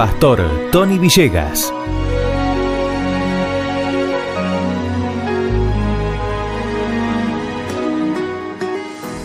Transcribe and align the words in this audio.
Pastor 0.00 0.40
Tony 0.72 0.98
Villegas. 0.98 1.70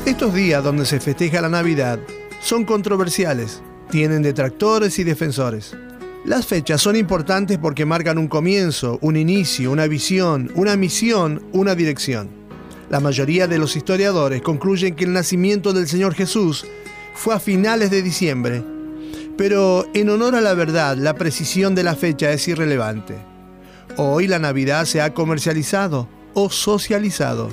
Estos 0.05 0.33
días 0.33 0.61
donde 0.61 0.85
se 0.85 0.99
festeja 0.99 1.39
la 1.39 1.47
Navidad 1.47 1.97
son 2.41 2.65
controversiales, 2.65 3.61
tienen 3.89 4.21
detractores 4.21 4.99
y 4.99 5.05
defensores. 5.05 5.77
Las 6.25 6.45
fechas 6.45 6.81
son 6.81 6.97
importantes 6.97 7.57
porque 7.57 7.85
marcan 7.85 8.17
un 8.17 8.27
comienzo, 8.27 8.99
un 9.01 9.15
inicio, 9.15 9.71
una 9.71 9.87
visión, 9.87 10.51
una 10.55 10.75
misión, 10.75 11.41
una 11.53 11.73
dirección. 11.73 12.27
La 12.89 12.99
mayoría 12.99 13.47
de 13.47 13.59
los 13.59 13.77
historiadores 13.77 14.41
concluyen 14.41 14.93
que 14.97 15.05
el 15.05 15.13
nacimiento 15.13 15.71
del 15.71 15.87
Señor 15.87 16.15
Jesús 16.15 16.65
fue 17.13 17.33
a 17.33 17.39
finales 17.39 17.91
de 17.91 18.01
diciembre, 18.01 18.74
pero 19.37 19.85
en 19.93 20.09
honor 20.09 20.35
a 20.35 20.41
la 20.41 20.53
verdad, 20.53 20.97
la 20.97 21.15
precisión 21.15 21.75
de 21.75 21.83
la 21.83 21.95
fecha 21.95 22.31
es 22.31 22.47
irrelevante. 22.47 23.15
Hoy 23.97 24.27
la 24.27 24.39
Navidad 24.39 24.85
se 24.85 25.01
ha 25.01 25.13
comercializado 25.13 26.07
o 26.33 26.49
socializado, 26.49 27.49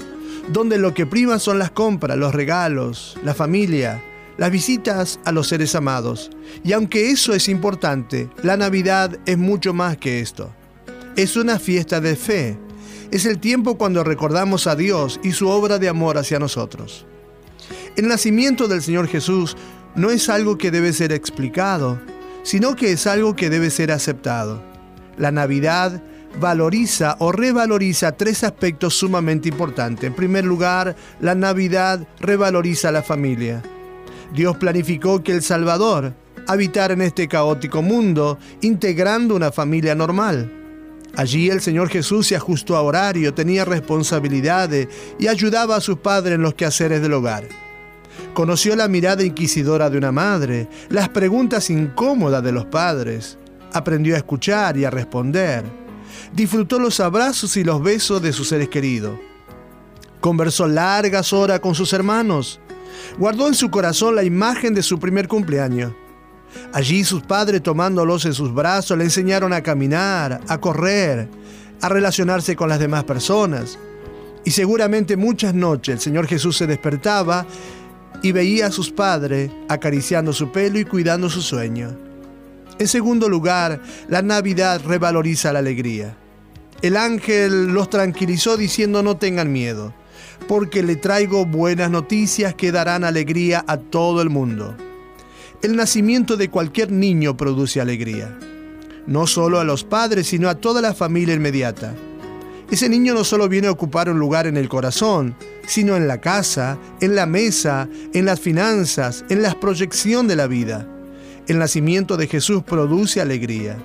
donde 0.52 0.78
lo 0.78 0.94
que 0.94 1.06
prima 1.06 1.38
son 1.38 1.58
las 1.58 1.70
compras, 1.70 2.16
los 2.16 2.34
regalos, 2.34 3.16
la 3.24 3.34
familia, 3.34 4.02
las 4.38 4.50
visitas 4.50 5.20
a 5.24 5.32
los 5.32 5.48
seres 5.48 5.74
amados. 5.74 6.30
Y 6.64 6.72
aunque 6.72 7.10
eso 7.10 7.34
es 7.34 7.48
importante, 7.48 8.28
la 8.42 8.56
Navidad 8.56 9.18
es 9.26 9.38
mucho 9.38 9.72
más 9.72 9.96
que 9.96 10.20
esto. 10.20 10.52
Es 11.16 11.36
una 11.36 11.58
fiesta 11.58 12.00
de 12.00 12.16
fe. 12.16 12.58
Es 13.10 13.26
el 13.26 13.38
tiempo 13.38 13.76
cuando 13.76 14.04
recordamos 14.04 14.66
a 14.66 14.74
Dios 14.74 15.20
y 15.22 15.32
su 15.32 15.48
obra 15.48 15.78
de 15.78 15.88
amor 15.88 16.16
hacia 16.16 16.38
nosotros. 16.38 17.06
El 17.96 18.08
nacimiento 18.08 18.68
del 18.68 18.82
Señor 18.82 19.06
Jesús 19.06 19.56
no 19.94 20.10
es 20.10 20.28
algo 20.28 20.58
que 20.58 20.70
debe 20.70 20.92
ser 20.92 21.12
explicado, 21.12 22.00
sino 22.42 22.76
que 22.76 22.92
es 22.92 23.06
algo 23.06 23.36
que 23.36 23.50
debe 23.50 23.70
ser 23.70 23.92
aceptado. 23.92 24.62
La 25.16 25.30
Navidad 25.30 26.02
valoriza 26.40 27.16
o 27.18 27.32
revaloriza 27.32 28.12
tres 28.12 28.42
aspectos 28.42 28.94
sumamente 28.94 29.48
importantes. 29.48 30.04
En 30.04 30.14
primer 30.14 30.44
lugar, 30.44 30.96
la 31.20 31.34
Navidad 31.34 32.06
revaloriza 32.20 32.90
la 32.90 33.02
familia. 33.02 33.62
Dios 34.34 34.56
planificó 34.56 35.22
que 35.22 35.32
el 35.32 35.42
Salvador 35.42 36.14
habitara 36.48 36.94
en 36.94 37.02
este 37.02 37.28
caótico 37.28 37.82
mundo, 37.82 38.38
integrando 38.62 39.36
una 39.36 39.52
familia 39.52 39.94
normal. 39.94 40.50
Allí 41.14 41.50
el 41.50 41.60
Señor 41.60 41.90
Jesús 41.90 42.28
se 42.28 42.36
ajustó 42.36 42.76
a 42.76 42.82
horario, 42.82 43.34
tenía 43.34 43.66
responsabilidades 43.66 44.88
y 45.18 45.28
ayudaba 45.28 45.76
a 45.76 45.80
sus 45.80 45.98
padres 45.98 46.36
en 46.36 46.42
los 46.42 46.54
quehaceres 46.54 47.02
del 47.02 47.12
hogar. 47.12 47.44
Conoció 48.34 48.76
la 48.76 48.88
mirada 48.88 49.24
inquisidora 49.24 49.90
de 49.90 49.98
una 49.98 50.12
madre, 50.12 50.68
las 50.88 51.08
preguntas 51.08 51.70
incómodas 51.70 52.42
de 52.42 52.52
los 52.52 52.66
padres. 52.66 53.38
Aprendió 53.72 54.14
a 54.14 54.18
escuchar 54.18 54.76
y 54.76 54.84
a 54.84 54.90
responder. 54.90 55.64
Disfrutó 56.32 56.78
los 56.78 57.00
abrazos 57.00 57.56
y 57.56 57.64
los 57.64 57.82
besos 57.82 58.22
de 58.22 58.32
sus 58.32 58.48
seres 58.48 58.68
queridos. 58.68 59.18
Conversó 60.20 60.68
largas 60.68 61.32
horas 61.32 61.60
con 61.60 61.74
sus 61.74 61.92
hermanos 61.92 62.60
guardó 63.18 63.48
en 63.48 63.54
su 63.54 63.70
corazón 63.70 64.14
la 64.14 64.22
imagen 64.22 64.74
de 64.74 64.82
su 64.82 64.98
primer 64.98 65.28
cumpleaños. 65.28 65.92
Allí 66.72 67.04
sus 67.04 67.22
padres 67.22 67.62
tomándolos 67.62 68.26
en 68.26 68.34
sus 68.34 68.52
brazos 68.52 68.98
le 68.98 69.04
enseñaron 69.04 69.52
a 69.52 69.62
caminar, 69.62 70.40
a 70.48 70.58
correr, 70.58 71.28
a 71.80 71.88
relacionarse 71.88 72.54
con 72.56 72.68
las 72.68 72.78
demás 72.78 73.04
personas. 73.04 73.78
Y 74.44 74.50
seguramente 74.50 75.16
muchas 75.16 75.54
noches 75.54 75.94
el 75.94 76.00
Señor 76.00 76.26
Jesús 76.26 76.56
se 76.56 76.66
despertaba 76.66 77.46
y 78.22 78.32
veía 78.32 78.66
a 78.66 78.70
sus 78.70 78.90
padres 78.90 79.50
acariciando 79.68 80.32
su 80.32 80.52
pelo 80.52 80.78
y 80.78 80.84
cuidando 80.84 81.28
su 81.28 81.42
sueño. 81.42 81.96
En 82.78 82.88
segundo 82.88 83.28
lugar, 83.28 83.80
la 84.08 84.22
Navidad 84.22 84.80
revaloriza 84.84 85.52
la 85.52 85.58
alegría. 85.58 86.16
El 86.80 86.96
ángel 86.96 87.68
los 87.68 87.90
tranquilizó 87.90 88.56
diciendo 88.56 89.02
no 89.02 89.16
tengan 89.16 89.52
miedo 89.52 89.92
porque 90.48 90.82
le 90.82 90.96
traigo 90.96 91.46
buenas 91.46 91.90
noticias 91.90 92.54
que 92.54 92.72
darán 92.72 93.04
alegría 93.04 93.64
a 93.66 93.76
todo 93.76 94.22
el 94.22 94.30
mundo. 94.30 94.74
El 95.62 95.76
nacimiento 95.76 96.36
de 96.36 96.50
cualquier 96.50 96.90
niño 96.90 97.36
produce 97.36 97.80
alegría, 97.80 98.36
no 99.06 99.26
solo 99.26 99.60
a 99.60 99.64
los 99.64 99.84
padres, 99.84 100.26
sino 100.26 100.48
a 100.48 100.56
toda 100.56 100.80
la 100.80 100.94
familia 100.94 101.34
inmediata. 101.34 101.94
Ese 102.70 102.88
niño 102.88 103.14
no 103.14 103.22
solo 103.24 103.48
viene 103.48 103.68
a 103.68 103.72
ocupar 103.72 104.10
un 104.10 104.18
lugar 104.18 104.46
en 104.46 104.56
el 104.56 104.68
corazón, 104.68 105.36
sino 105.66 105.96
en 105.96 106.08
la 106.08 106.20
casa, 106.20 106.78
en 107.00 107.14
la 107.14 107.26
mesa, 107.26 107.88
en 108.12 108.24
las 108.24 108.40
finanzas, 108.40 109.24
en 109.28 109.42
la 109.42 109.58
proyección 109.58 110.28
de 110.28 110.36
la 110.36 110.46
vida. 110.46 110.86
El 111.48 111.58
nacimiento 111.58 112.16
de 112.16 112.26
Jesús 112.26 112.62
produce 112.62 113.20
alegría. 113.20 113.76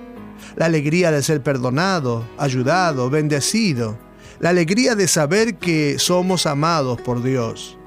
La 0.56 0.66
alegría 0.66 1.12
de 1.12 1.22
ser 1.22 1.42
perdonado, 1.42 2.28
ayudado, 2.38 3.10
bendecido 3.10 3.98
la 4.40 4.50
alegría 4.50 4.96
de 4.96 5.08
saber 5.08 5.56
que 5.56 5.98
somos 5.98 6.46
amados 6.46 7.02
por 7.02 7.24
Dios, 7.24 7.78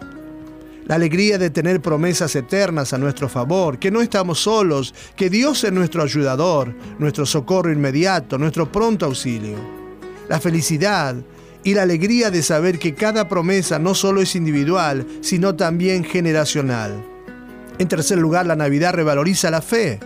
la 0.86 0.96
alegría 0.96 1.38
de 1.38 1.50
tener 1.50 1.80
promesas 1.80 2.34
eternas 2.34 2.92
a 2.92 2.98
nuestro 2.98 3.28
favor, 3.28 3.78
que 3.78 3.92
no 3.92 4.00
estamos 4.00 4.40
solos, 4.40 4.92
que 5.14 5.30
Dios 5.30 5.62
es 5.62 5.72
nuestro 5.72 6.02
ayudador, 6.02 6.74
nuestro 6.98 7.24
socorro 7.24 7.72
inmediato, 7.72 8.36
nuestro 8.36 8.70
pronto 8.70 9.06
auxilio, 9.06 9.56
la 10.28 10.40
felicidad 10.40 11.14
y 11.64 11.74
la 11.74 11.82
alegría 11.82 12.30
de 12.30 12.42
saber 12.42 12.78
que 12.78 12.94
cada 12.94 13.28
promesa 13.28 13.78
no 13.78 13.94
solo 13.94 14.22
es 14.22 14.34
individual, 14.34 15.06
sino 15.20 15.54
también 15.56 16.04
generacional. 16.04 17.04
En 17.78 17.88
tercer 17.88 18.18
lugar, 18.18 18.46
la 18.46 18.56
Navidad 18.56 18.94
revaloriza 18.94 19.50
la 19.50 19.62
fe. 19.62 19.98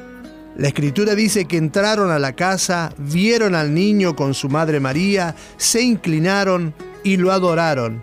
La 0.57 0.69
escritura 0.69 1.15
dice 1.15 1.47
que 1.47 1.57
entraron 1.57 2.11
a 2.11 2.19
la 2.19 2.35
casa, 2.35 2.93
vieron 2.99 3.55
al 3.55 3.75
niño 3.75 4.15
con 4.15 4.35
su 4.35 4.49
madre 4.49 4.79
María, 4.79 5.35
se 5.57 5.83
inclinaron 5.83 6.75
y 7.03 7.17
lo 7.17 7.33
adoraron. 7.33 8.03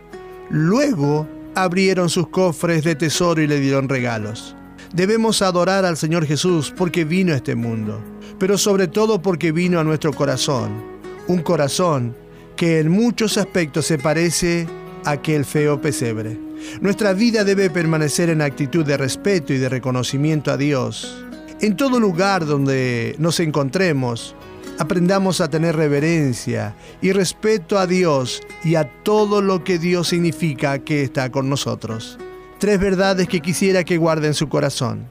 Luego 0.49 1.27
abrieron 1.55 2.09
sus 2.09 2.27
cofres 2.27 2.83
de 2.83 2.95
tesoro 2.95 3.41
y 3.41 3.47
le 3.47 3.59
dieron 3.59 3.87
regalos. 3.87 4.55
Debemos 4.93 5.41
adorar 5.41 5.85
al 5.85 5.95
Señor 5.95 6.25
Jesús 6.25 6.73
porque 6.75 7.05
vino 7.05 7.31
a 7.31 7.37
este 7.37 7.55
mundo, 7.55 8.01
pero 8.37 8.57
sobre 8.57 8.89
todo 8.89 9.21
porque 9.21 9.53
vino 9.53 9.79
a 9.79 9.85
nuestro 9.85 10.11
corazón. 10.11 10.83
Un 11.27 11.41
corazón 11.41 12.13
que 12.61 12.79
en 12.79 12.91
muchos 12.91 13.39
aspectos 13.39 13.87
se 13.87 13.97
parece 13.97 14.67
a 15.03 15.11
aquel 15.11 15.45
feo 15.45 15.81
pesebre. 15.81 16.37
Nuestra 16.79 17.11
vida 17.11 17.43
debe 17.43 17.71
permanecer 17.71 18.29
en 18.29 18.43
actitud 18.43 18.85
de 18.85 18.97
respeto 18.97 19.51
y 19.51 19.57
de 19.57 19.67
reconocimiento 19.67 20.51
a 20.51 20.57
Dios 20.57 21.25
en 21.61 21.75
todo 21.75 21.99
lugar 21.99 22.45
donde 22.45 23.15
nos 23.19 23.39
encontremos, 23.39 24.35
aprendamos 24.79 25.41
a 25.41 25.49
tener 25.49 25.75
reverencia 25.75 26.75
y 27.01 27.11
respeto 27.11 27.77
a 27.77 27.85
Dios 27.87 28.41
y 28.63 28.75
a 28.75 28.91
todo 29.03 29.41
lo 29.41 29.63
que 29.63 29.77
Dios 29.77 30.09
significa 30.09 30.79
que 30.79 31.03
está 31.03 31.31
con 31.31 31.49
nosotros. 31.49 32.17
Tres 32.59 32.79
verdades 32.79 33.27
que 33.27 33.41
quisiera 33.41 33.83
que 33.83 33.97
guarden 33.97 34.33
su 34.33 34.49
corazón. 34.49 35.07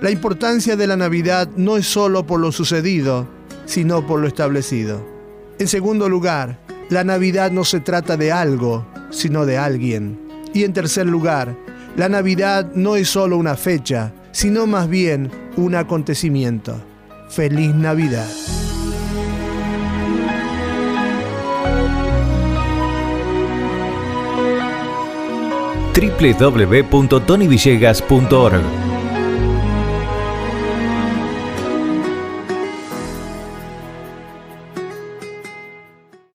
La 0.00 0.10
importancia 0.10 0.76
de 0.76 0.86
la 0.86 0.96
Navidad 0.96 1.48
no 1.56 1.76
es 1.76 1.86
solo 1.86 2.26
por 2.26 2.40
lo 2.40 2.50
sucedido, 2.50 3.28
sino 3.66 4.06
por 4.06 4.20
lo 4.20 4.26
establecido. 4.26 5.04
En 5.60 5.68
segundo 5.68 6.08
lugar, 6.08 6.63
la 6.94 7.02
Navidad 7.02 7.50
no 7.50 7.64
se 7.64 7.80
trata 7.80 8.16
de 8.16 8.30
algo, 8.30 8.86
sino 9.10 9.46
de 9.46 9.58
alguien. 9.58 10.16
Y 10.54 10.62
en 10.62 10.72
tercer 10.72 11.06
lugar, 11.06 11.56
la 11.96 12.08
Navidad 12.08 12.70
no 12.76 12.94
es 12.94 13.08
solo 13.08 13.36
una 13.36 13.56
fecha, 13.56 14.12
sino 14.30 14.68
más 14.68 14.88
bien 14.88 15.28
un 15.56 15.74
acontecimiento. 15.74 16.80
Feliz 17.28 17.74
Navidad. 17.74 18.28
www.tonyvillegas.org 25.94 28.83